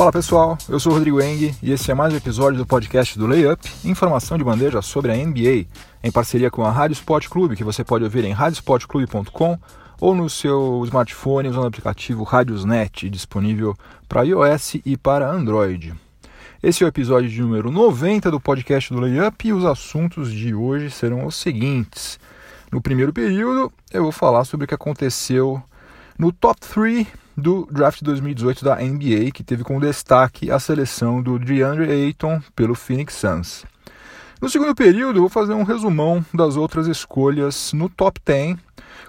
[0.00, 3.18] Fala pessoal, eu sou o Rodrigo Eng e esse é mais um episódio do podcast
[3.18, 5.66] do Layup, informação de bandeja sobre a NBA,
[6.02, 9.58] em parceria com a Rádio Sport Clube, que você pode ouvir em radiosportclube.com
[10.00, 13.76] ou no seu smartphone usando o aplicativo Radiosnet, disponível
[14.08, 15.92] para iOS e para Android.
[16.62, 20.54] Esse é o episódio de número 90 do podcast do Layup e os assuntos de
[20.54, 22.18] hoje serão os seguintes.
[22.72, 25.62] No primeiro período, eu vou falar sobre o que aconteceu
[26.18, 27.06] no top 3
[27.40, 32.74] do draft 2018 da NBA, que teve como destaque a seleção do DeAndre Ayton pelo
[32.74, 33.64] Phoenix Suns.
[34.40, 38.56] No segundo período, vou fazer um resumão das outras escolhas no top 10,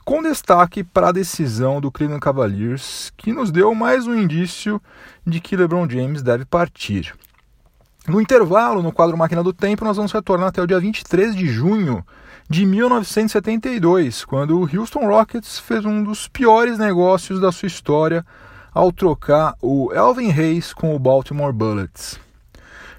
[0.03, 4.81] com destaque para a decisão do Cleveland Cavaliers, que nos deu mais um indício
[5.25, 7.13] de que LeBron James deve partir.
[8.07, 11.45] No intervalo, no quadro Máquina do Tempo, nós vamos retornar até o dia 23 de
[11.47, 12.03] junho
[12.51, 18.25] de 1972, quando o Houston Rockets fez um dos piores negócios da sua história
[18.73, 22.19] ao trocar o Elvin Hayes com o Baltimore Bullets.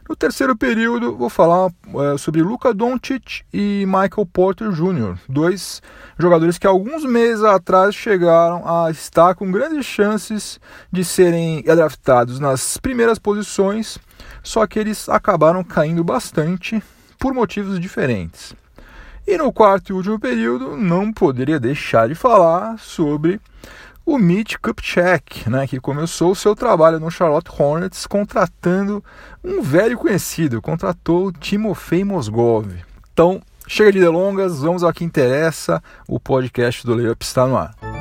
[0.08, 5.82] No terceiro período, vou falar é, sobre Luka Doncic e Michael Porter Jr., dois
[6.18, 10.58] jogadores que alguns meses atrás chegaram a estar com grandes chances
[10.90, 13.98] de serem draftados nas primeiras posições,
[14.42, 16.82] só que eles acabaram caindo bastante
[17.18, 18.54] por motivos diferentes.
[19.26, 23.40] E no quarto e último período, não poderia deixar de falar sobre
[24.04, 29.02] o Mitch Kupchak, né, que começou o seu trabalho no Charlotte Hornets contratando
[29.44, 32.66] um velho conhecido, contratou Timofei Mosgov.
[33.12, 37.91] Então, chega de delongas, vamos ao que interessa, o podcast do Layup está no ar.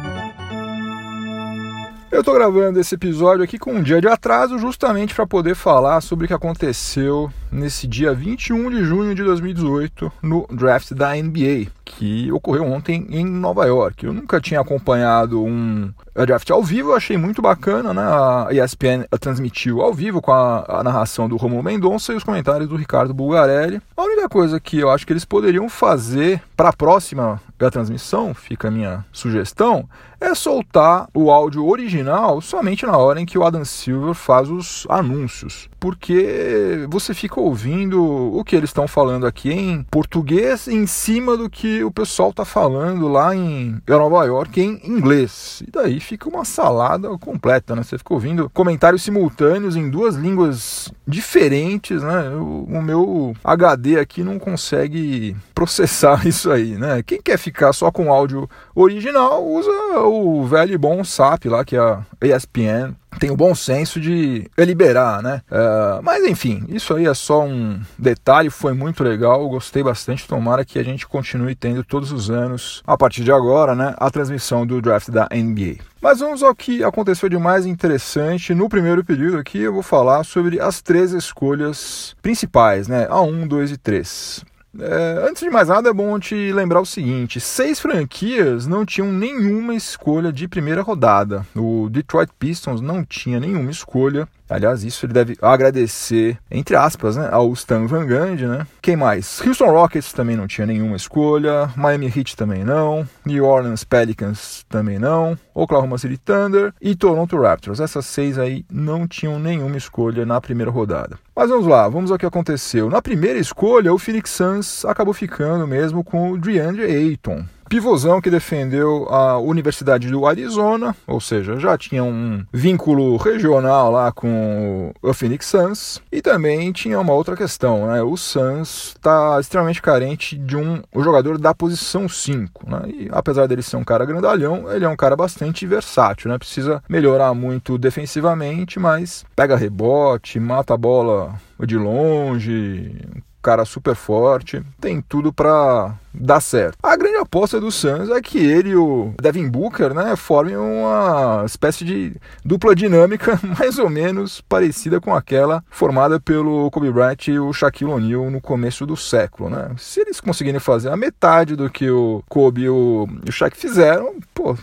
[2.12, 6.02] Eu estou gravando esse episódio aqui com um dia de atraso, justamente para poder falar
[6.02, 11.72] sobre o que aconteceu nesse dia 21 de junho de 2018 no draft da NBA,
[11.86, 14.06] que ocorreu ontem em Nova York.
[14.06, 18.02] Eu nunca tinha acompanhado um draft ao vivo, achei muito bacana, né?
[18.02, 22.68] A ESPN transmitiu ao vivo com a, a narração do Romulo Mendonça e os comentários
[22.68, 23.82] do Ricardo Bulgarelli.
[23.96, 28.70] A única coisa que eu acho que eles poderiam fazer para a próxima transmissão, fica
[28.70, 29.88] a minha sugestão,
[30.22, 34.86] é soltar o áudio original somente na hora em que o Adam Silver faz os
[34.88, 35.68] anúncios.
[35.80, 41.50] Porque você fica ouvindo o que eles estão falando aqui em português em cima do
[41.50, 45.64] que o pessoal está falando lá em Nova York em inglês.
[45.68, 47.82] E daí fica uma salada completa, né?
[47.82, 52.30] Você fica ouvindo comentários simultâneos em duas línguas diferentes, né?
[52.30, 57.02] O, o meu HD aqui não consegue processar isso aí, né?
[57.02, 59.70] Quem quer ficar só com áudio original, usa
[60.06, 64.50] o velho e bom SAP lá, que é a ESPN tem o bom senso de
[64.58, 65.42] liberar, né?
[65.52, 70.28] Uh, mas enfim, isso aí é só um detalhe, foi muito legal, gostei bastante.
[70.28, 73.94] Tomara que a gente continue tendo todos os anos, a partir de agora, né?
[73.98, 75.84] A transmissão do draft da NBA.
[76.02, 79.60] Mas vamos ao que aconteceu de mais interessante no primeiro período aqui.
[79.60, 83.08] Eu vou falar sobre as três escolhas principais, né?
[83.10, 84.51] A 1, 2 e 3.
[84.80, 89.12] É, antes de mais nada, é bom te lembrar o seguinte: seis franquias não tinham
[89.12, 91.46] nenhuma escolha de primeira rodada.
[91.56, 94.28] O Detroit Pistons não tinha nenhuma escolha.
[94.52, 98.68] Aliás, isso ele deve agradecer, entre aspas, né, ao Stan Van Gundy, né?
[98.82, 99.42] Quem mais?
[99.46, 105.00] Houston Rockets também não tinha nenhuma escolha, Miami Heat também não, New Orleans Pelicans também
[105.00, 107.80] não, Oklahoma City Thunder e Toronto Raptors.
[107.80, 111.18] Essas seis aí não tinham nenhuma escolha na primeira rodada.
[111.34, 112.90] Mas vamos lá, vamos ao que aconteceu.
[112.90, 118.30] Na primeira escolha, o Phoenix Suns acabou ficando mesmo com o DeAndre Ayton pivôzão que
[118.30, 125.14] defendeu a Universidade do Arizona, ou seja, já tinha um vínculo regional lá com o
[125.14, 126.02] Phoenix Suns.
[126.12, 128.04] E também tinha uma outra questão, né?
[128.04, 132.82] O Suns está extremamente carente de um jogador da posição 5, né?
[132.88, 136.38] E apesar dele ser um cara grandalhão, ele é um cara bastante versátil, né?
[136.38, 141.36] Precisa melhorar muito defensivamente, mas pega rebote, mata a bola
[141.66, 142.94] de longe,
[143.42, 146.78] cara super forte, tem tudo para dar certo.
[146.82, 151.44] A grande aposta do Suns é que ele e o Devin Booker, né, formem uma
[151.46, 157.40] espécie de dupla dinâmica mais ou menos parecida com aquela formada pelo Kobe Bryant e
[157.40, 159.72] o Shaquille O'Neal no começo do século, né?
[159.78, 164.58] Se eles conseguirem fazer a metade do que o Kobe e o, Shaq fizeram, pô,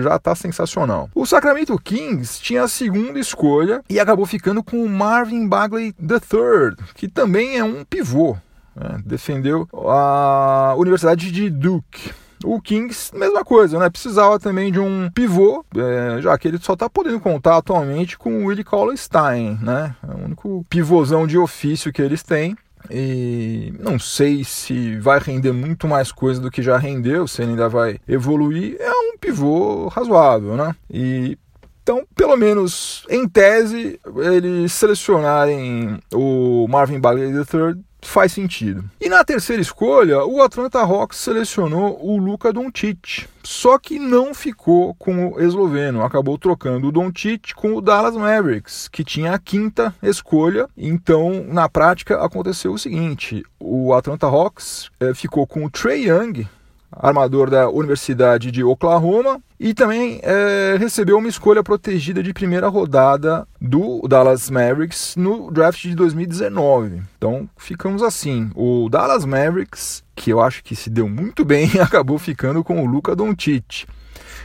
[0.00, 1.08] já tá sensacional.
[1.14, 6.76] O Sacramento Kings tinha a segunda escolha e acabou ficando com o Marvin Bagley III,
[6.94, 8.36] que também é um pivô.
[8.80, 9.02] Né?
[9.04, 12.12] Defendeu a Universidade de Duke.
[12.42, 13.90] O Kings, mesma coisa, né?
[13.90, 18.32] Precisava também de um pivô, é, já que ele só está podendo contar atualmente com
[18.32, 19.94] o Willie Cauley-Stein, né?
[20.02, 22.56] É o único pivôzão de ofício que eles têm.
[22.90, 27.50] E não sei se vai render muito mais coisa do que já rendeu, se ele
[27.50, 28.78] ainda vai evoluir.
[28.80, 30.74] É um pivô razoável, né?
[30.90, 31.36] E
[31.82, 38.84] Então, pelo menos em tese, eles selecionarem o Marvin Bagley III faz sentido.
[39.00, 44.94] E na terceira escolha, o Atlanta Hawks selecionou o Luka Doncic, só que não ficou
[44.94, 49.94] com o esloveno, acabou trocando o Doncic com o Dallas Mavericks, que tinha a quinta
[50.02, 50.68] escolha.
[50.76, 56.46] Então, na prática, aconteceu o seguinte: o Atlanta Hawks eh, ficou com o Trey Young,
[56.92, 63.46] armador da Universidade de Oklahoma, e também é, recebeu uma escolha protegida de primeira rodada
[63.60, 67.02] do Dallas Mavericks no draft de 2019.
[67.16, 72.18] Então ficamos assim: o Dallas Mavericks, que eu acho que se deu muito bem, acabou
[72.18, 73.86] ficando com o Luca Doncic.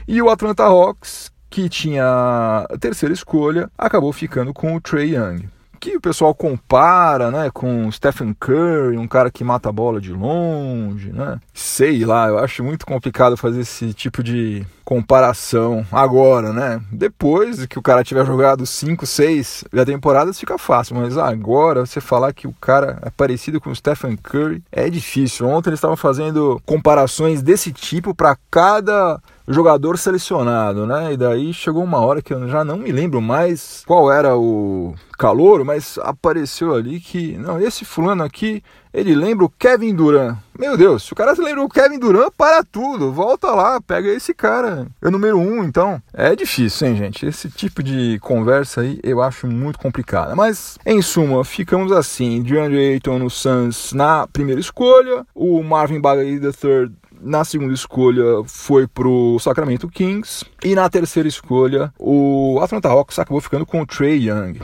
[0.08, 2.06] E o Atlanta Hawks, que tinha
[2.70, 7.92] a terceira escolha, acabou ficando com o Trey Young que o pessoal compara, né, com
[7.92, 11.40] Stephen Curry, um cara que mata a bola de longe, né?
[11.54, 16.80] Sei lá, eu acho muito complicado fazer esse tipo de comparação agora, né?
[16.92, 22.00] Depois que o cara tiver jogado 5, 6 da temporada, fica fácil, mas agora você
[22.00, 25.48] falar que o cara é parecido com o Stephen Curry é difícil.
[25.48, 31.14] Ontem eles estavam fazendo comparações desse tipo para cada jogador selecionado, né?
[31.14, 34.96] E daí chegou uma hora que eu já não me lembro mais qual era o
[35.18, 38.62] calor, mas apareceu ali que, não, esse fulano aqui,
[38.94, 40.38] ele lembra o Kevin Durant.
[40.58, 44.34] Meu Deus, se o cara lembra o Kevin Durant, para tudo, volta lá, pega esse
[44.34, 44.88] cara.
[45.02, 46.02] É o número um, então.
[46.14, 47.26] É difícil, hein, gente?
[47.26, 50.36] Esse tipo de conversa aí eu acho muito complicada.
[50.36, 56.36] Mas, em suma, ficamos assim: DeAndre Ayton no Suns na primeira escolha, o Marvin Bagley
[56.36, 56.92] III
[57.26, 60.46] na segunda escolha foi pro Sacramento Kings.
[60.64, 64.60] E na terceira escolha, o Atlanta Hawks acabou ficando com o Trey Young.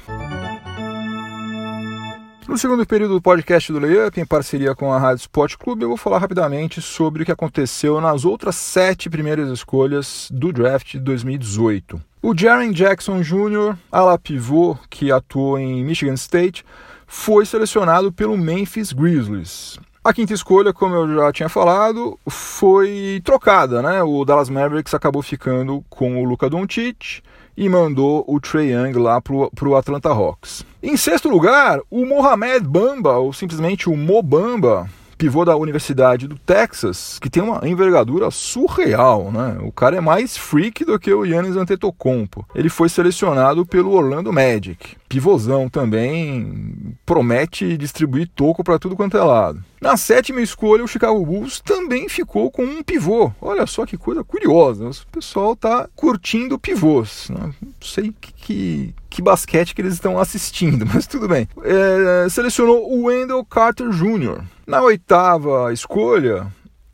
[2.47, 5.87] No segundo período do podcast do Layup, em parceria com a Rádio Sport Clube, eu
[5.87, 10.99] vou falar rapidamente sobre o que aconteceu nas outras sete primeiras escolhas do draft de
[10.99, 12.01] 2018.
[12.21, 16.63] O Jaren Jackson Jr., ala pivô que atuou em Michigan State,
[17.07, 19.79] foi selecionado pelo Memphis Grizzlies.
[20.03, 24.01] A quinta escolha, como eu já tinha falado, foi trocada, né?
[24.01, 27.21] O Dallas Mavericks acabou ficando com o Luka Doncic
[27.55, 30.65] e mandou o Trey Young lá para o Atlanta Hawks.
[30.81, 34.89] Em sexto lugar, o Mohamed Bamba, ou simplesmente o Mobamba,
[35.21, 39.55] pivô da Universidade do Texas, que tem uma envergadura surreal, né?
[39.61, 42.43] O cara é mais freak do que o Yannis Antetokounmpo.
[42.55, 44.97] Ele foi selecionado pelo Orlando Magic.
[45.07, 49.63] Pivôzão também, promete distribuir toco para tudo quanto é lado.
[49.81, 53.31] Na sétima escolha, o Chicago Bulls também ficou com um pivô.
[53.41, 54.89] Olha só que coisa curiosa.
[54.89, 57.29] O pessoal tá curtindo pivôs.
[57.29, 57.51] Né?
[57.61, 61.47] Não sei que, que, que, basquete que eles estão assistindo, mas tudo bem.
[61.63, 64.43] É, selecionou o Wendell Carter Jr.
[64.71, 66.47] Na oitava escolha,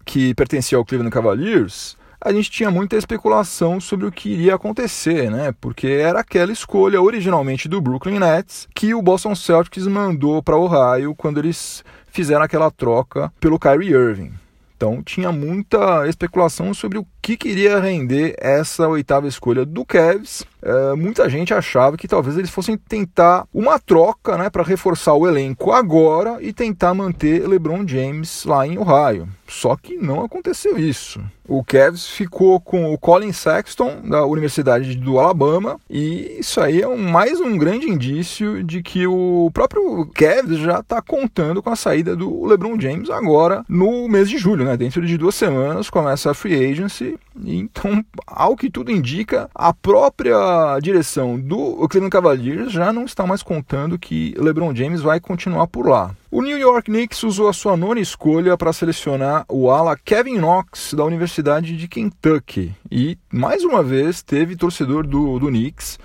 [0.03, 5.29] que pertencia ao Cleveland Cavaliers, a gente tinha muita especulação sobre o que iria acontecer,
[5.29, 5.53] né?
[5.61, 11.13] Porque era aquela escolha originalmente do Brooklyn Nets que o Boston Celtics mandou para Ohio
[11.13, 14.33] quando eles fizeram aquela troca pelo Kyrie Irving.
[14.75, 20.45] Então tinha muita especulação sobre o que queria render essa oitava escolha do Cavs.
[20.61, 25.27] É, muita gente achava que talvez eles fossem tentar uma troca né, para reforçar o
[25.27, 29.27] elenco agora e tentar manter LeBron James lá em Ohio.
[29.45, 31.21] Só que não aconteceu isso.
[31.47, 36.87] O Cavs ficou com o Colin Sexton, da Universidade do Alabama, e isso aí é
[36.87, 41.75] um, mais um grande indício de que o próprio Cavs já está contando com a
[41.77, 44.75] saída do LeBron James agora no mês de julho, né?
[44.75, 50.79] Dentro de duas semanas começa a free agency então, ao que tudo indica, a própria
[50.81, 55.87] direção do Cleveland Cavaliers já não está mais contando que LeBron James vai continuar por
[55.87, 56.15] lá.
[56.31, 60.93] O New York Knicks usou a sua nona escolha para selecionar o ala Kevin Knox
[60.93, 62.75] da Universidade de Kentucky.
[62.91, 65.97] E, mais uma vez, teve torcedor do, do Knicks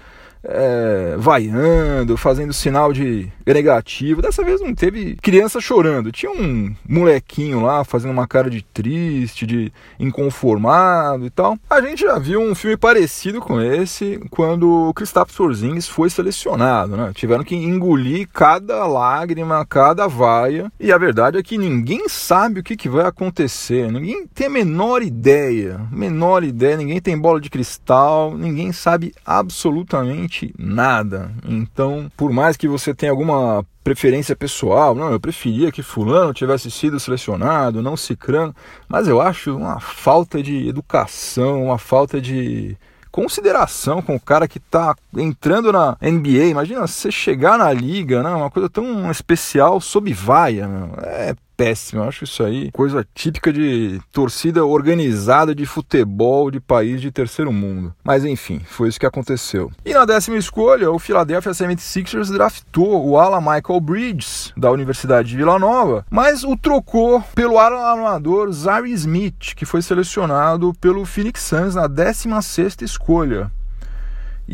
[0.44, 4.22] é, vaiando, fazendo sinal de negativo.
[4.22, 6.12] Dessa vez não teve criança chorando.
[6.12, 11.56] Tinha um molequinho lá fazendo uma cara de triste, de inconformado e tal.
[11.68, 16.96] A gente já viu um filme parecido com esse quando o Kristaps Porzingis foi selecionado,
[16.96, 17.12] né?
[17.14, 20.72] Tiveram que engolir cada lágrima, cada vaia.
[20.78, 23.90] E a verdade é que ninguém sabe o que, que vai acontecer.
[23.90, 25.80] Ninguém tem a menor ideia.
[25.90, 26.76] Menor ideia.
[26.76, 28.36] Ninguém tem bola de cristal.
[28.36, 31.30] Ninguém sabe absolutamente absolutamente nada.
[31.46, 36.70] Então, por mais que você tenha alguma preferência pessoal, não, eu preferia que fulano tivesse
[36.70, 38.54] sido selecionado, não cicrano,
[38.88, 42.76] mas eu acho uma falta de educação, uma falta de
[43.10, 46.46] consideração com o cara que está entrando na NBA.
[46.46, 50.94] Imagina você chegar na liga, né, uma coisa tão especial sob vaia, meu.
[51.02, 52.02] é péssimo.
[52.02, 57.52] Eu acho isso aí coisa típica de torcida organizada de futebol de país de terceiro
[57.52, 57.94] mundo.
[58.02, 59.70] Mas enfim, foi isso que aconteceu.
[59.84, 65.36] E na décima escolha, o Philadelphia 76ers draftou o ala Michael Bridges, da Universidade de
[65.36, 71.42] Vila Nova, mas o trocou pelo ala armador Zary Smith, que foi selecionado pelo Phoenix
[71.42, 73.52] Suns na 16 escolha.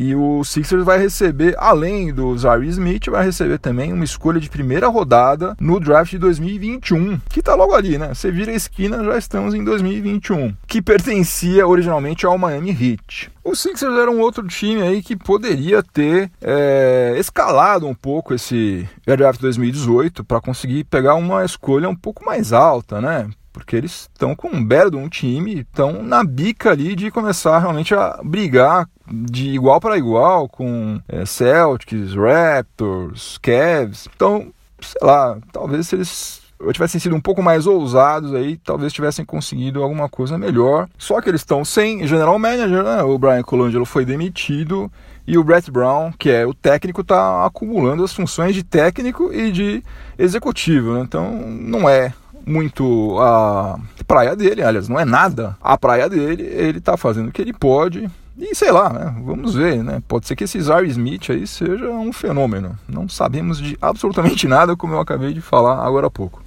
[0.01, 4.49] E o Sixers vai receber, além do Zary Smith, vai receber também uma escolha de
[4.49, 8.15] primeira rodada no draft de 2021, que tá logo ali, né?
[8.15, 13.29] Você vira a esquina, já estamos em 2021, que pertencia originalmente ao Miami Heat.
[13.43, 18.89] O Sixers era um outro time aí que poderia ter é, escalado um pouco esse
[19.05, 23.29] draft 2018 para conseguir pegar uma escolha um pouco mais alta, né?
[23.59, 27.59] Porque eles estão com um belo de um time, estão na bica ali de começar
[27.59, 34.09] realmente a brigar de igual para igual com é, Celtics, Raptors, Cavs.
[34.15, 36.41] Então, sei lá, talvez se eles
[36.73, 40.89] tivessem sido um pouco mais ousados aí, talvez tivessem conseguido alguma coisa melhor.
[40.97, 43.03] Só que eles estão sem general manager, né?
[43.03, 44.91] O Brian Colangelo foi demitido
[45.27, 49.53] e o Brett Brown, que é o técnico, está acumulando as funções de técnico e
[49.53, 49.83] de
[50.19, 50.95] executivo.
[50.95, 51.01] Né?
[51.01, 52.15] Então, não é
[52.49, 57.33] muito a praia dele, aliás, não é nada a praia dele, ele tá fazendo o
[57.33, 58.11] que ele pode.
[58.39, 59.15] E sei lá, né?
[59.25, 60.01] vamos ver, né?
[60.07, 62.79] Pode ser que esse Zary Smith aí seja um fenômeno.
[62.89, 66.43] Não sabemos de absolutamente nada, como eu acabei de falar agora há pouco.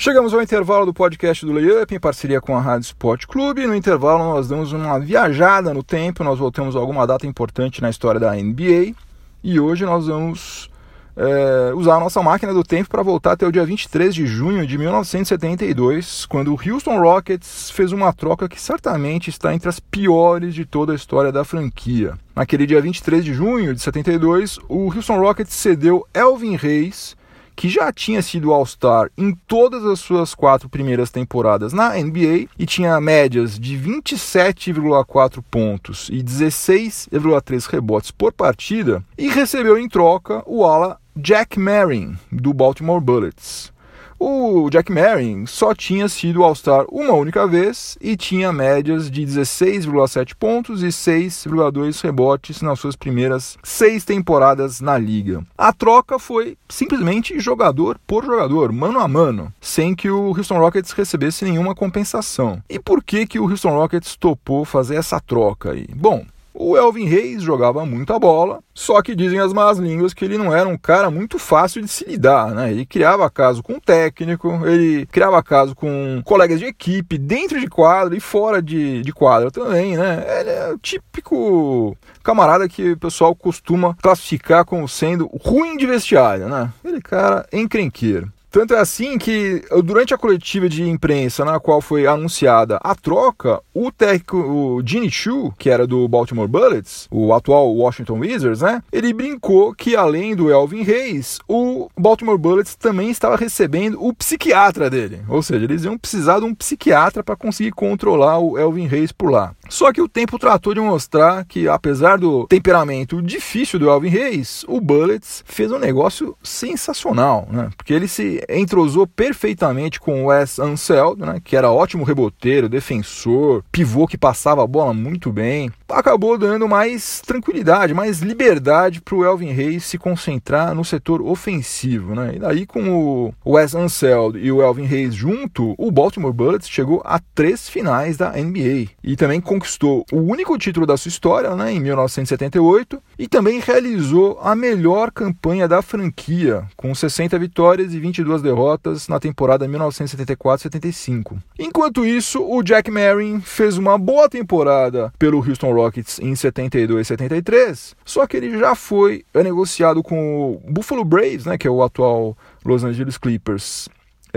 [0.00, 3.66] Chegamos ao intervalo do podcast do Layup em parceria com a Rádio Sport Clube.
[3.66, 7.90] No intervalo nós damos uma viajada no tempo, nós voltamos a alguma data importante na
[7.90, 8.94] história da NBA
[9.42, 10.70] e hoje nós vamos
[11.16, 14.64] é, usar a nossa máquina do tempo para voltar até o dia 23 de junho
[14.64, 20.54] de 1972, quando o Houston Rockets fez uma troca que certamente está entre as piores
[20.54, 22.16] de toda a história da franquia.
[22.36, 27.17] Naquele dia 23 de junho de 72, o Houston Rockets cedeu Elvin Reis
[27.58, 32.64] que já tinha sido All-Star em todas as suas quatro primeiras temporadas na NBA e
[32.64, 40.64] tinha médias de 27,4 pontos e 16,3 rebotes por partida, e recebeu em troca o
[40.64, 43.72] ala Jack Marin, do Baltimore Bullets.
[44.20, 50.34] O Jack Marin só tinha sido All-Star uma única vez e tinha médias de 16,7
[50.34, 55.44] pontos e 6,2 rebotes nas suas primeiras seis temporadas na liga.
[55.56, 60.90] A troca foi simplesmente jogador por jogador, mano a mano, sem que o Houston Rockets
[60.90, 62.60] recebesse nenhuma compensação.
[62.68, 65.86] E por que, que o Houston Rockets topou fazer essa troca aí?
[65.94, 66.26] Bom,
[66.60, 70.54] o Elvin Reis jogava muita bola, só que dizem as más línguas que ele não
[70.54, 72.72] era um cara muito fácil de se lidar, né?
[72.72, 77.68] Ele criava caso com o técnico, ele criava caso com colegas de equipe, dentro de
[77.68, 80.24] quadra e fora de, de quadra também, né?
[80.40, 86.48] Ele é o típico camarada que o pessoal costuma classificar como sendo ruim de vestiário,
[86.48, 86.72] né?
[86.84, 88.32] Ele cara encrenqueiro.
[88.50, 93.60] Tanto é assim que, durante a coletiva de imprensa na qual foi anunciada a troca,
[93.74, 98.82] o técnico Gene Chu, que era do Baltimore Bullets, o atual Washington Wizards, né?
[98.90, 104.88] Ele brincou que além do Elvin Reis, o Baltimore Bullets também estava recebendo o psiquiatra
[104.88, 105.20] dele.
[105.28, 109.30] Ou seja, eles iam precisar de um psiquiatra para conseguir controlar o Elvin Reis por
[109.30, 109.54] lá.
[109.68, 114.64] Só que o tempo tratou de mostrar que, apesar do temperamento difícil do Elvin Reis,
[114.66, 117.68] o Bullets fez um negócio sensacional, né?
[117.76, 121.40] Porque ele se entrosou perfeitamente com o Wes Anseld, né?
[121.44, 125.70] Que era ótimo reboteiro, defensor, pivô que passava a bola muito bem.
[125.88, 132.14] Acabou dando mais tranquilidade, mais liberdade para o Elvin Reis se concentrar no setor ofensivo,
[132.14, 132.32] né?
[132.36, 137.02] E daí com o Wes Anseld e o Elvin Reis junto, o Baltimore Bullets chegou
[137.04, 141.54] a três finais da NBA e também com conquistou o único título da sua história,
[141.56, 147.98] né, em 1978, e também realizou a melhor campanha da franquia, com 60 vitórias e
[147.98, 151.36] 22 derrotas na temporada 1974-75.
[151.58, 158.26] Enquanto isso, o Jack Marin fez uma boa temporada pelo Houston Rockets em 72-73, só
[158.26, 162.84] que ele já foi negociado com o Buffalo Braves, né, que é o atual Los
[162.84, 163.88] Angeles Clippers,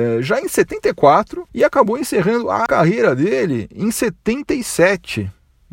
[0.02, 5.30] é, já em 74 e acabou encerrando a carreira dele em 77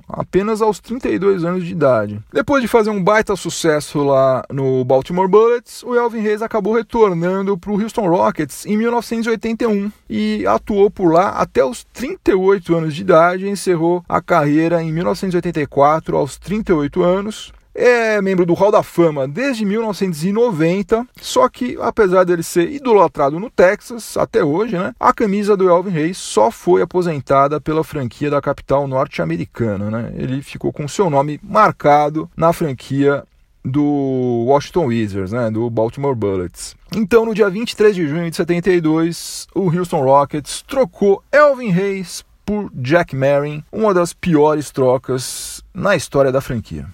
[0.08, 2.20] apenas aos 32 anos de idade.
[2.32, 7.56] Depois de fazer um baita sucesso lá no Baltimore Bullets, o Elvin Reis acabou retornando
[7.58, 13.02] para o Houston Rockets em 1981 e atuou por lá até os 38 anos de
[13.02, 18.82] idade e encerrou a carreira em 1984 aos 38 anos é membro do Hall da
[18.82, 25.12] Fama desde 1990, só que apesar dele ser idolatrado no Texas até hoje, né, a
[25.12, 29.90] camisa do Elvin Reis só foi aposentada pela franquia da capital norte-americana.
[29.90, 30.12] Né?
[30.16, 33.24] Ele ficou com seu nome marcado na franquia
[33.64, 36.74] do Washington Wizards, né, do Baltimore Bullets.
[36.94, 42.70] Então, no dia 23 de junho de 72, o Houston Rockets trocou Elvin Reis por
[42.74, 46.86] Jack Marin, uma das piores trocas na história da franquia.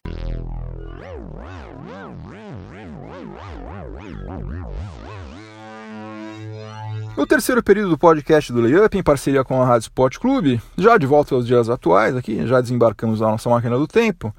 [7.16, 10.98] No terceiro período do podcast do Layup, em parceria com a Rádio Sport Clube, já
[10.98, 14.34] de volta aos dias atuais, aqui já desembarcamos na nossa máquina do tempo,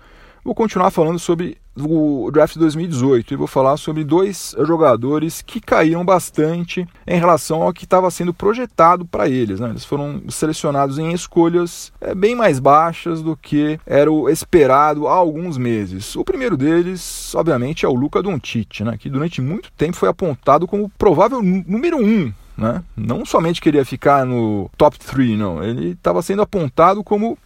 [0.45, 6.05] vou continuar falando sobre o draft 2018 e vou falar sobre dois jogadores que caíram
[6.05, 9.59] bastante em relação ao que estava sendo projetado para eles.
[9.59, 9.71] Né?
[9.71, 15.13] Eles foram selecionados em escolhas é, bem mais baixas do que era o esperado há
[15.13, 16.15] alguns meses.
[16.15, 18.97] O primeiro deles, obviamente, é o Luca Doncic, né?
[18.97, 22.81] que durante muito tempo foi apontado como provável número um né?
[22.95, 25.61] Não somente queria ficar no top 3, não.
[25.61, 27.37] Ele estava sendo apontado como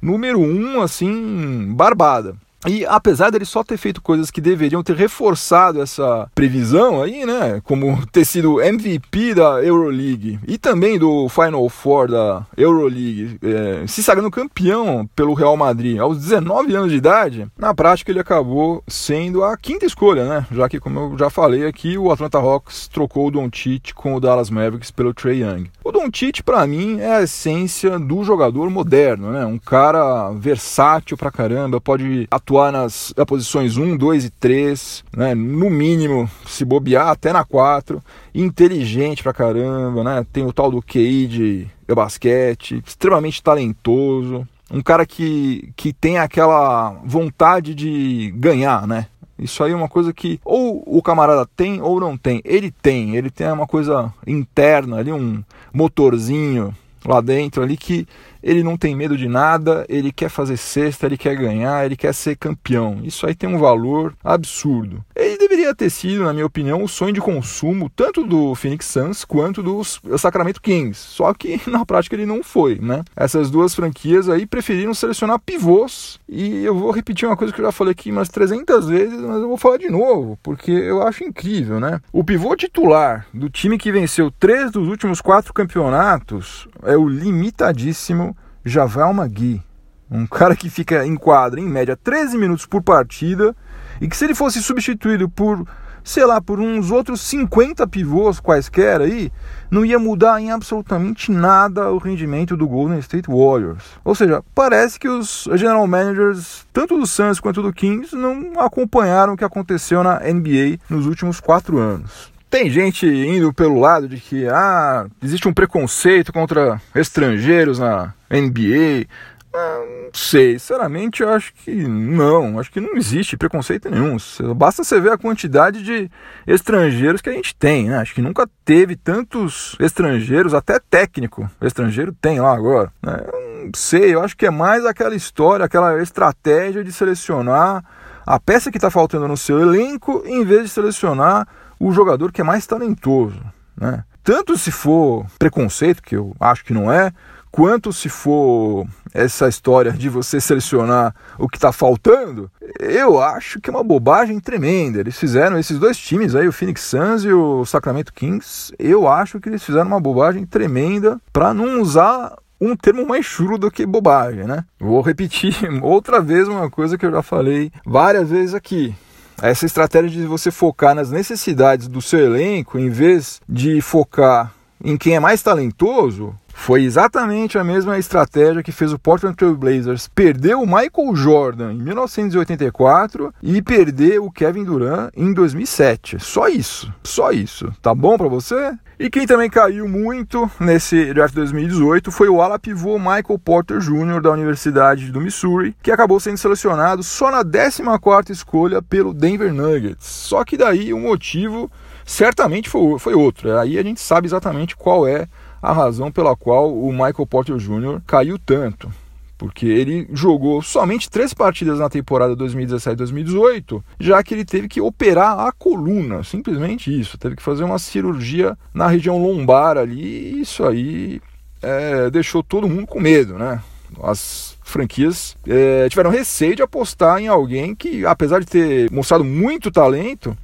[0.00, 2.36] número um, assim, barbada.
[2.66, 7.60] E apesar dele só ter feito coisas que deveriam ter reforçado essa previsão aí, né?
[7.62, 14.02] Como ter sido MVP da Euroleague e também do Final Four da Euroleague, é, se
[14.02, 19.44] sagrando campeão pelo Real Madrid aos 19 anos de idade, na prática ele acabou sendo
[19.44, 20.46] a quinta escolha, né?
[20.50, 24.20] Já que, como eu já falei aqui, o Atlanta Hawks trocou o Doncic com o
[24.20, 25.70] Dallas Mavericks pelo Trey Young.
[25.84, 29.46] O Doncic, para mim, é a essência do jogador moderno, né?
[29.46, 35.34] Um cara versátil pra caramba, pode atuar atuar nas, posições 1, 2 e 3, né?
[35.34, 38.02] no mínimo, se bobear, até na 4.
[38.34, 40.26] Inteligente pra caramba, né?
[40.32, 44.48] Tem o tal do QI de basquete, extremamente talentoso.
[44.70, 49.06] Um cara que, que tem aquela vontade de ganhar, né?
[49.38, 52.40] Isso aí é uma coisa que ou o camarada tem ou não tem.
[52.44, 58.06] Ele tem, ele tem uma coisa interna ali, um motorzinho lá dentro ali que
[58.42, 62.14] ele não tem medo de nada, ele quer fazer cesta, ele quer ganhar, ele quer
[62.14, 63.00] ser campeão.
[63.02, 65.04] Isso aí tem um valor absurdo.
[65.14, 69.24] Ele deveria ter sido, na minha opinião, o sonho de consumo tanto do Phoenix Suns
[69.24, 69.82] quanto do
[70.18, 70.98] Sacramento Kings.
[70.98, 73.04] Só que na prática ele não foi, né?
[73.16, 76.18] Essas duas franquias aí preferiram selecionar pivôs.
[76.28, 79.42] E eu vou repetir uma coisa que eu já falei aqui umas 300 vezes, mas
[79.42, 82.00] eu vou falar de novo, porque eu acho incrível, né?
[82.12, 88.27] O pivô titular do time que venceu três dos últimos quatro campeonatos é o limitadíssimo
[88.64, 89.62] Javal Magui.
[90.10, 93.54] Um cara que fica em quadra, em média, 13 minutos por partida,
[94.00, 95.66] e que se ele fosse substituído por,
[96.02, 99.30] sei lá, por uns outros 50 pivôs quaisquer aí,
[99.70, 103.82] não ia mudar em absolutamente nada o rendimento do Golden State Warriors.
[104.04, 109.34] Ou seja, parece que os general managers, tanto do Suns quanto do Kings, não acompanharam
[109.34, 112.32] o que aconteceu na NBA nos últimos quatro anos.
[112.50, 119.06] Tem gente indo pelo lado de que ah, existe um preconceito contra estrangeiros na NBA.
[119.52, 124.16] Ah, não sei, sinceramente eu acho que não, acho que não existe preconceito nenhum.
[124.56, 126.10] Basta você ver a quantidade de
[126.46, 127.98] estrangeiros que a gente tem, né?
[127.98, 132.90] Acho que nunca teve tantos estrangeiros, até técnico estrangeiro tem lá agora.
[133.02, 133.16] Né?
[133.64, 137.84] Não sei, eu acho que é mais aquela história, aquela estratégia de selecionar
[138.26, 141.46] a peça que está faltando no seu elenco em vez de selecionar
[141.78, 143.40] o jogador que é mais talentoso.
[143.76, 144.04] Né?
[144.22, 147.12] Tanto se for preconceito, que eu acho que não é,
[147.50, 153.70] quanto se for essa história de você selecionar o que está faltando, eu acho que
[153.70, 155.00] é uma bobagem tremenda.
[155.00, 159.40] Eles fizeram esses dois times aí, o Phoenix Suns e o Sacramento Kings, eu acho
[159.40, 163.86] que eles fizeram uma bobagem tremenda para não usar um termo mais chulo do que
[163.86, 164.64] bobagem, né?
[164.78, 168.94] Vou repetir outra vez uma coisa que eu já falei várias vezes aqui.
[169.40, 174.96] Essa estratégia de você focar nas necessidades do seu elenco, em vez de focar em
[174.96, 180.08] quem é mais talentoso, foi exatamente a mesma estratégia que fez o Portland Trail Blazers
[180.12, 186.18] perder o Michael Jordan em 1984 e perder o Kevin Durant em 2007.
[186.18, 187.72] Só isso, só isso.
[187.80, 188.76] Tá bom para você?
[189.00, 194.20] E quem também caiu muito nesse draft 2018 foi o ala pivô Michael Porter Jr.
[194.20, 200.04] da Universidade do Missouri, que acabou sendo selecionado só na 14ª escolha pelo Denver Nuggets.
[200.04, 201.70] Só que daí o motivo
[202.04, 203.56] certamente foi, foi outro.
[203.56, 205.28] Aí a gente sabe exatamente qual é
[205.62, 208.00] a razão pela qual o Michael Porter Jr.
[208.04, 208.90] caiu tanto
[209.38, 215.38] porque ele jogou somente três partidas na temporada 2017-2018, já que ele teve que operar
[215.38, 220.64] a coluna, simplesmente isso, teve que fazer uma cirurgia na região lombar ali, e isso
[220.64, 221.22] aí
[221.62, 223.62] é, deixou todo mundo com medo, né?
[224.02, 229.70] As franquias é, tiveram receio de apostar em alguém que, apesar de ter mostrado muito
[229.70, 230.36] talento,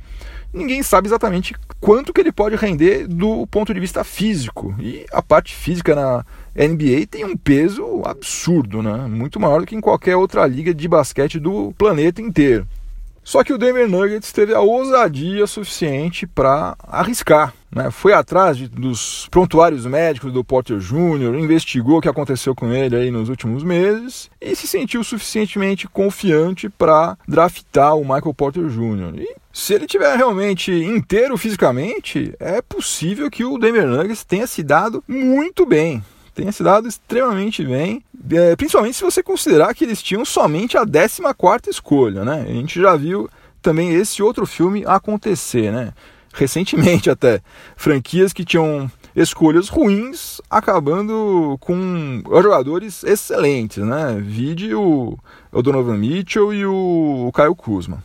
[0.55, 4.75] ninguém sabe exatamente quanto que ele pode render do ponto de vista físico.
[4.79, 6.25] E a parte física na
[6.57, 9.07] NBA tem um peso absurdo, né?
[9.09, 12.67] Muito maior do que em qualquer outra liga de basquete do planeta inteiro.
[13.25, 17.55] Só que o Denver Nuggets teve a ousadia suficiente para arriscar.
[17.75, 17.91] Né?
[17.91, 22.95] Foi atrás de, dos prontuários médicos do Porter Jr., investigou o que aconteceu com ele
[22.95, 29.19] aí nos últimos meses e se sentiu suficientemente confiante para draftar o Michael Porter Jr.
[29.19, 34.63] E se ele tiver realmente inteiro fisicamente, é possível que o Denver Nuggets tenha se
[34.63, 36.03] dado muito bem
[36.35, 40.85] tenha se dado extremamente bem, é, principalmente se você considerar que eles tinham somente a
[40.85, 42.45] 14 escolha, né?
[42.47, 43.31] A gente já viu
[43.63, 45.93] também esse outro filme acontecer, né?
[46.35, 47.41] Recentemente até,
[47.77, 54.19] franquias que tinham escolhas ruins acabando com jogadores excelentes, né?
[54.21, 55.17] Vide o,
[55.53, 58.03] Donovan Mitchell e o, Caio Kuzma.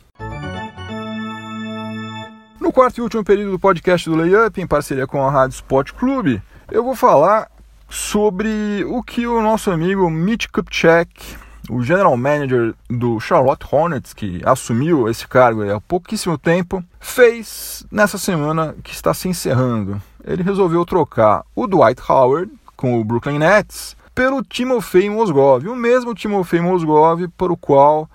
[2.62, 5.94] No quarto e último período do podcast do Layup, em parceria com a Rádio Sport
[5.94, 6.40] Clube,
[6.72, 7.50] eu vou falar
[7.90, 11.10] sobre o que o nosso amigo Mitch Kupchak,
[11.70, 18.18] o general manager do Charlotte Hornets, que assumiu esse cargo há pouquíssimo tempo, fez nessa
[18.18, 20.02] semana que está se encerrando.
[20.24, 26.14] Ele resolveu trocar o Dwight Howard com o Brooklyn Nets pelo Timofey Mozgov, o mesmo
[26.14, 28.10] Timofey Mozgov para o qual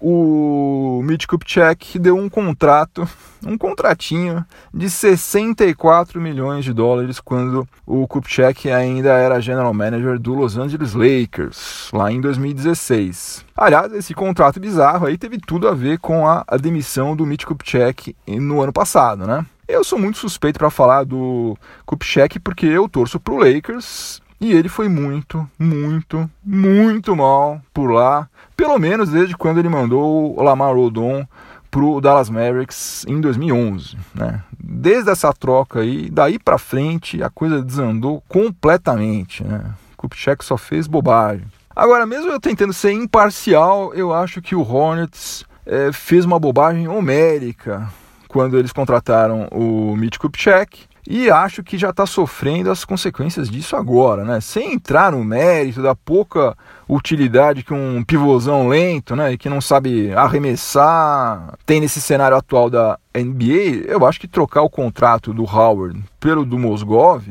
[0.00, 3.06] o Mitch Kupchak deu um contrato,
[3.44, 10.34] um contratinho de 64 milhões de dólares quando o Kupchak ainda era general manager do
[10.34, 13.44] Los Angeles Lakers, lá em 2016.
[13.54, 17.44] Aliás, esse contrato bizarro aí teve tudo a ver com a, a demissão do Mitch
[17.44, 19.44] Kupchak no ano passado, né?
[19.68, 24.68] Eu sou muito suspeito para falar do Kupchak porque eu torço pro Lakers e ele
[24.68, 28.28] foi muito, muito, muito mal por lá
[28.60, 31.26] pelo menos desde quando ele mandou o Lamar Odom
[31.70, 34.42] para o Dallas Mavericks em 2011, né?
[34.62, 39.64] Desde essa troca aí, daí para frente a coisa desandou completamente, né?
[39.96, 41.46] Kupchak só fez bobagem.
[41.74, 46.86] Agora, mesmo eu tentando ser imparcial, eu acho que o Hornets é, fez uma bobagem
[46.86, 47.88] homérica
[48.28, 53.74] quando eles contrataram o Mitch Kupchak e acho que já está sofrendo as consequências disso
[53.74, 54.40] agora, né?
[54.40, 56.56] Sem entrar no mérito da pouca
[56.88, 62.96] utilidade que um pivôzão lento, né, que não sabe arremessar, tem nesse cenário atual da
[63.12, 67.24] NBA, eu acho que trocar o contrato do Howard pelo do Mosgov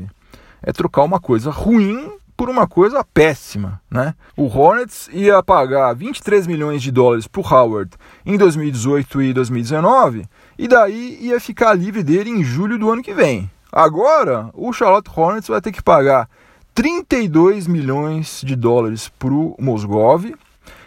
[0.62, 4.14] é trocar uma coisa ruim por uma coisa péssima, né?
[4.36, 7.92] O Hornets ia pagar 23 milhões de dólares para o Howard
[8.26, 10.26] em 2018 e 2019
[10.58, 13.50] e daí ia ficar livre dele em julho do ano que vem.
[13.72, 16.28] Agora, o Charlotte Hornets vai ter que pagar
[16.74, 20.34] 32 milhões de dólares para o Mosgov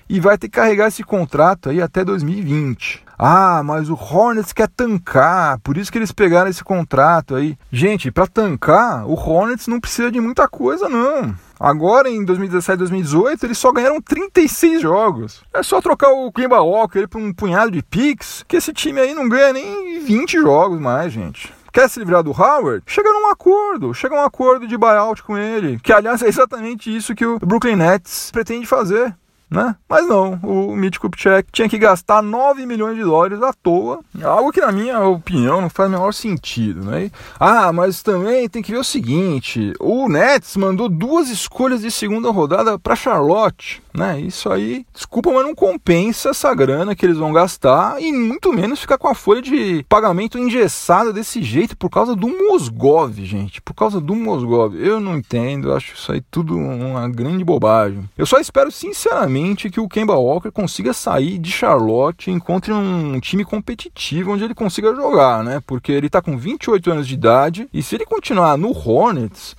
[0.09, 3.05] e vai ter que carregar esse contrato aí até 2020.
[3.17, 7.57] Ah, mas o Hornets quer tancar, por isso que eles pegaram esse contrato aí.
[7.71, 11.33] Gente, para tancar, o Hornets não precisa de muita coisa não.
[11.59, 15.45] Agora em 2017, 2018, eles só ganharam 36 jogos.
[15.55, 19.15] É só trocar o Kemba Walker por um punhado de picks, que esse time aí
[19.15, 23.95] não ganha nem 20 jogos mais, gente quer se livrar do Howard, chega num acordo,
[23.95, 27.77] chega um acordo de buyout com ele, que aliás é exatamente isso que o Brooklyn
[27.77, 29.15] Nets pretende fazer
[29.53, 29.77] né?
[29.89, 34.51] Mas não, o Mitch Kupchak tinha que gastar 9 milhões de dólares à toa, algo
[34.51, 37.11] que na minha opinião não faz o menor sentido, né?
[37.39, 42.31] Ah, mas também tem que ver o seguinte, o Nets mandou duas escolhas de segunda
[42.31, 44.19] rodada para Charlotte, né?
[44.21, 48.81] Isso aí, desculpa, mas não compensa essa grana que eles vão gastar e muito menos
[48.81, 53.75] ficar com a folha de pagamento engessada desse jeito por causa do Mosgov, gente, por
[53.75, 54.75] causa do Mosgov.
[54.75, 58.09] Eu não entendo, acho isso aí tudo uma grande bobagem.
[58.17, 63.19] Eu só espero sinceramente que o Kemba Walker consiga sair de Charlotte e encontre um
[63.21, 65.61] time competitivo onde ele consiga jogar, né?
[65.67, 69.57] Porque ele está com 28 anos de idade e se ele continuar no Hornets,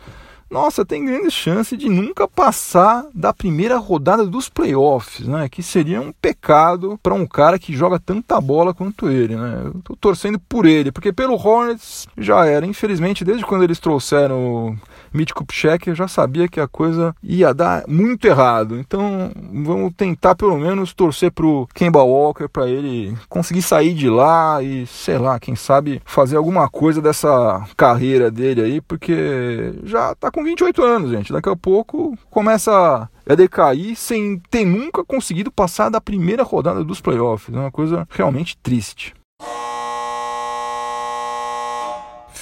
[0.54, 5.50] nossa, tem grande chance de nunca passar da primeira rodada dos playoffs, né?
[5.50, 9.64] Que seria um pecado para um cara que joga tanta bola quanto ele, né?
[9.66, 12.68] Eu tô torcendo por ele, porque pelo Hornets já era.
[12.68, 14.78] Infelizmente, desde quando eles trouxeram
[15.14, 18.78] Mitch Kupchak, já sabia que a coisa ia dar muito errado.
[18.80, 24.62] Então, vamos tentar pelo menos torcer pro Kemba Walker para ele conseguir sair de lá
[24.62, 30.32] e, sei lá, quem sabe fazer alguma coisa dessa carreira dele aí, porque já tá
[30.32, 31.32] com 28 anos, gente.
[31.32, 37.00] Daqui a pouco começa a decair sem ter nunca conseguido passar da primeira rodada dos
[37.00, 37.54] playoffs.
[37.54, 39.14] É uma coisa realmente triste.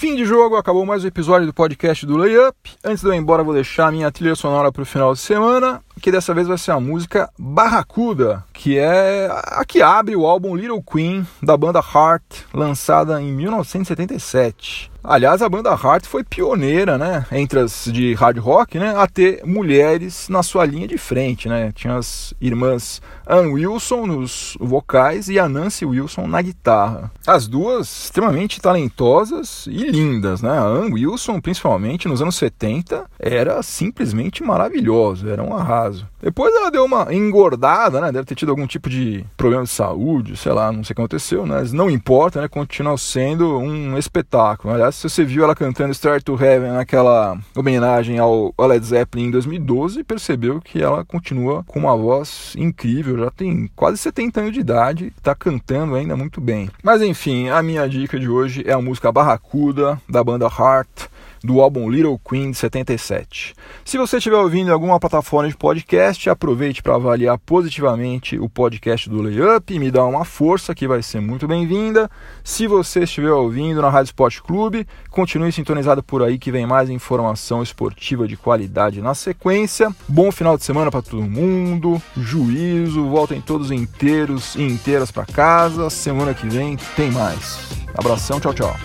[0.01, 2.57] Fim de jogo, acabou mais um episódio do podcast do Layup.
[2.83, 5.79] Antes de eu ir embora, vou deixar minha trilha sonora para o final de semana,
[6.01, 10.55] que dessa vez vai ser a música Barracuda, que é a que abre o álbum
[10.55, 14.91] Little Queen da banda Heart, lançada em 1977.
[15.03, 19.41] Aliás, a banda Heart foi pioneira, né, entre as de hard rock, né, a ter
[19.43, 21.71] mulheres na sua linha de frente, né?
[21.73, 27.11] Tinha as irmãs Ann Wilson nos vocais e a Nancy Wilson na guitarra.
[27.25, 30.51] As duas extremamente talentosas e lindas, né?
[30.51, 35.90] A Ann Wilson, principalmente nos anos 70, era simplesmente maravilhosa, era um arraso.
[36.21, 38.11] Depois ela deu uma engordada, né?
[38.11, 41.01] Deve ter tido algum tipo de problema de saúde, sei lá, não sei o que
[41.01, 41.61] aconteceu, né?
[41.61, 42.47] Mas não importa, né?
[42.47, 44.73] Continua sendo um espetáculo.
[44.73, 49.31] Aliás, se você viu ela cantando Star to Heaven naquela homenagem ao Led Zeppelin em
[49.31, 54.59] 2012, percebeu que ela continua com uma voz incrível, já tem quase 70 anos de
[54.59, 56.69] idade, está cantando ainda muito bem.
[56.83, 61.11] Mas enfim, a minha dica de hoje é a música Barracuda da banda Heart
[61.43, 63.53] do álbum Little Queen de 77.
[63.83, 69.09] Se você estiver ouvindo em alguma plataforma de podcast, aproveite para avaliar positivamente o podcast
[69.09, 72.09] do Layup e me dá uma força que vai ser muito bem-vinda.
[72.43, 76.89] Se você estiver ouvindo na Rádio Sport Clube, continue sintonizado por aí que vem mais
[76.89, 79.89] informação esportiva de qualidade na sequência.
[80.07, 85.89] Bom final de semana para todo mundo, juízo, voltem todos inteiros e inteiras para casa.
[85.89, 87.59] Semana que vem tem mais.
[87.95, 88.75] Abração, tchau, tchau.